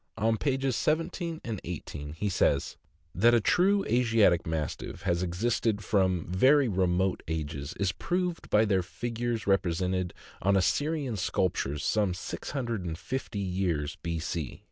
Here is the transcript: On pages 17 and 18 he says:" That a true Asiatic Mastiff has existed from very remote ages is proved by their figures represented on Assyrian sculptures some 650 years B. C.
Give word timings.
On 0.17 0.35
pages 0.35 0.75
17 0.77 1.41
and 1.43 1.61
18 1.63 2.13
he 2.13 2.27
says:" 2.27 2.75
That 3.21 3.35
a 3.35 3.39
true 3.39 3.85
Asiatic 3.85 4.47
Mastiff 4.47 5.03
has 5.03 5.21
existed 5.21 5.83
from 5.83 6.25
very 6.25 6.67
remote 6.67 7.21
ages 7.27 7.75
is 7.79 7.91
proved 7.91 8.49
by 8.49 8.65
their 8.65 8.81
figures 8.81 9.45
represented 9.45 10.15
on 10.41 10.57
Assyrian 10.57 11.17
sculptures 11.17 11.85
some 11.85 12.15
650 12.15 13.37
years 13.37 13.97
B. 14.01 14.17
C. 14.17 14.59